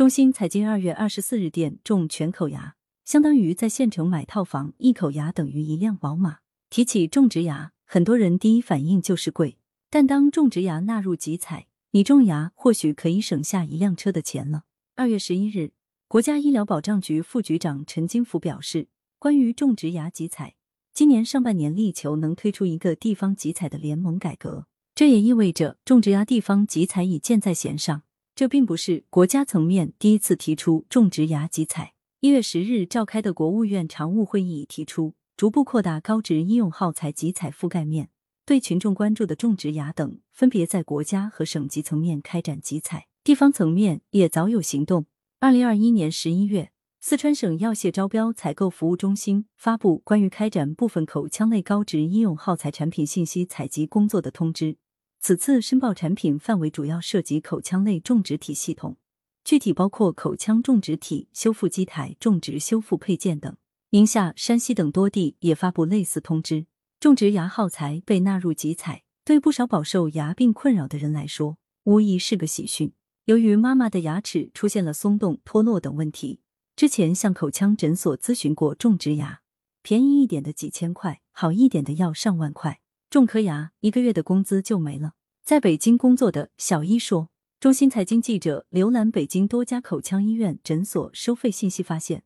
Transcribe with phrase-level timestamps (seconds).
[0.00, 6.38] 中新财经二月二十四日电，种全口牙相当于在县城买套房，一口牙等于一辆宝马。
[6.70, 9.58] 提起种植牙，很多人第一反应就是贵，
[9.90, 14.62] 但当种植牙纳入集采，你种牙或许可以省下一辆车的钱了。
[14.96, 15.72] 二月十一日，
[16.08, 18.88] 国家医疗保障局副局长陈金福表示，
[19.18, 20.54] 关于种植牙集采，
[20.94, 28.04] 今年上半年力求能推出一个地方集采的联盟改革，这也意味着种植牙地方集采已箭在弦上。
[28.40, 31.92] 这并不是国家层面第一次提出种植牙集采。
[32.20, 38.08] 一月十日召开的国务院常务会议提出，逐步扩大高值医用耗材集采覆盖面，
[38.46, 43.08] 对群众关注的种植牙等，分别在国家和省级层面开展集采。
[43.22, 45.04] 地方层面也早有行动。
[45.40, 54.78] 二零二一年十一月，四川省药械招标采购服务中心发布关于开展部分口腔内高值医用耗材产品信息采集工作的通知。
[55.22, 58.96] 此次申报产品范围主要涉及口腔内种植体系统，
[59.44, 63.54] 具体包括口腔种植体、修复机台、种植修复配件等。
[63.90, 66.64] 宁夏、山西等多地也发布类似通知，
[66.98, 72.94] 种植牙耗材被纳入集采，对不少饱受牙病困扰的人来说，无疑是个喜讯。
[73.26, 76.40] 由于妈妈的牙齿出现了松动、脱落等问题，
[76.74, 79.42] 之前向口腔诊所咨询过种植牙，
[79.82, 82.79] 便宜一点的几千块，好一点的要上万块。
[83.10, 85.14] 种颗牙，一个月的工资就没了。
[85.42, 92.22] 在北京工作的小一说，中新财经记者浏览北京多家口腔医院诊所收费信息，发现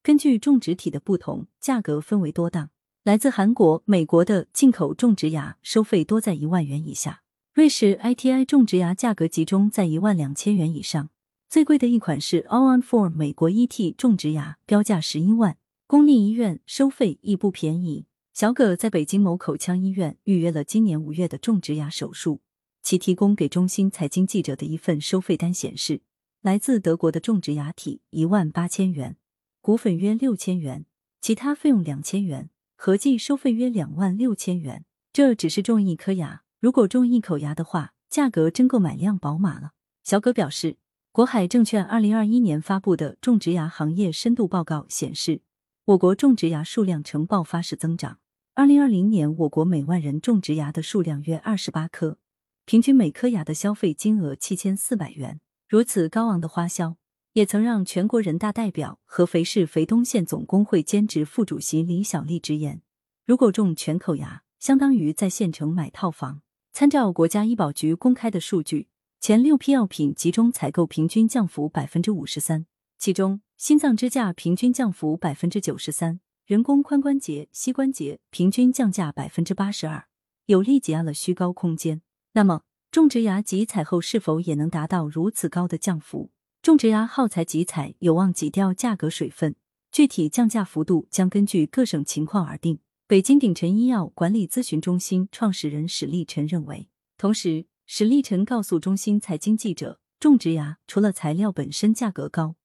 [0.00, 2.70] 根据种植体的不同，价格分为多档。
[3.02, 11.10] 来自韩国、美国的进口种植牙收费多在一万元以下，瑞士 ITI 种植牙价格集中在一万两千元以上。
[11.48, 15.56] 最贵的一款是 All on Four 美国 ET 种植牙，标价十一万。
[15.88, 18.04] 公立医院收费亦不便宜。
[18.38, 22.40] 小葛在北京某口腔医院预约了今年五月的种植牙手术，
[22.84, 26.02] 其提供给中新财经记者的一份收费单显示，
[26.40, 29.16] 来自德国的种植牙体一万八千元，
[29.60, 30.86] 骨粉约六千元，
[31.20, 34.84] 其他费用两千元，合计收费约两万六千元。
[35.12, 39.72] 这只是种一颗牙，如果种一口牙的话，价格真够买辆宝马了。
[40.04, 40.76] 小葛表示，
[41.10, 45.40] 国海证券二零二一年发布的种植牙行业深度报告显示，
[45.86, 48.20] 我国种植牙数量呈爆发式增长。
[48.58, 52.18] 二零二零年，我国每万人种植牙的数量约二十八颗，
[52.64, 55.40] 平均每颗牙的消费金额七千四百元。
[55.68, 56.96] 如此高昂的花销，
[57.34, 62.82] 也曾让全国人大代表、合肥市肥东县总工会兼职副主席李小丽直言
[63.24, 66.42] ：“如果种全口牙，相当于在县城买套房。”
[66.74, 68.88] 参照国家医保局公开的数据，
[69.20, 72.66] 前六批药品集中采购平均降幅百分之五十三，
[72.98, 76.18] 其中心脏支架平均降幅百分之九十三。
[76.48, 80.06] 人工髋关节、膝关节平均降价百分之八十二，
[80.46, 82.00] 有力挤压了虚高空间。
[82.32, 86.30] 那么，种植牙集采后是否也能达到如此高的降幅？
[86.62, 89.56] 种植牙耗材集采有望挤掉价格水分，
[89.92, 92.78] 具体降价幅度将根据各省情况而定。
[93.06, 96.88] 北京鼎辰医药管理咨询中心创始人史立晨认为，
[97.18, 102.56] 同时，史立晨告诉中心财经记者，种植牙除了材料本身价格高，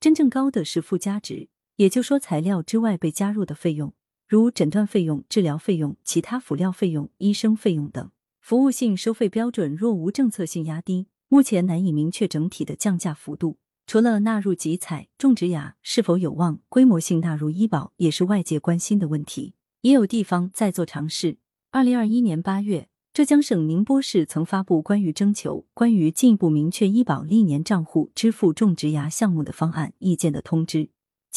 [0.00, 1.50] 真正高的是附加值。
[1.76, 3.92] 也就说，材料之外被加入的费用，
[4.26, 8.10] 如诊断费用、治疗费用、其他辅料费用、医生费用等，
[8.40, 13.58] 服务性收费标准若无政策性压低，目前难以明确整体的降价幅度。
[13.86, 19.54] 除了纳入集采，种植牙是否有望规模性纳入医保，也是外界关心的问题。
[19.82, 21.36] 也有地方在做尝试。
[21.70, 30.88] 二零二一年八月，浙江省宁波市曾发布关于征求关于进一步明确医保历年账户支付种植牙项目的方案意见的通知。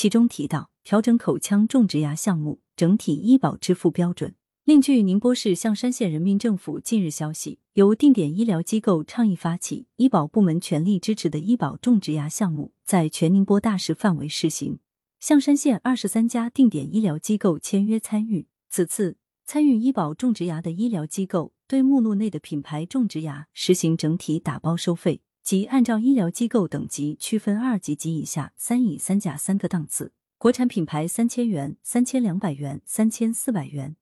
[0.02, 4.34] 其中提到调整口腔种植牙项目整体医保支付标准。
[4.64, 14.80] 另据宁波市象山县人民政府近日消息，由定点医疗机构倡议发起、医保部门全力支持的医保种植牙项目在全宁波大市范围试行。
[15.20, 18.48] 象山县二十三家定点医疗机构签约参与。
[18.70, 25.20] 此次参与医保种植牙的医疗机构对目录内的品牌种植牙实行整体打包收费。
[25.50, 33.96] 即按照医疗机构等级区分二级及以下三乙三甲三个档次，国产品牌三千元、三千两百元、三千四百元，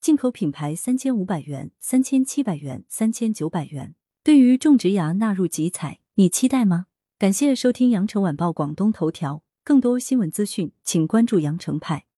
[0.00, 3.94] 进口品牌三千五百元、三千七百元、三千九百元。
[4.22, 6.86] 对于种植牙纳入集采，你期待吗？
[7.18, 12.06] 感谢收听羊城晚报广东头条，更多新闻资讯，请关注羊城派。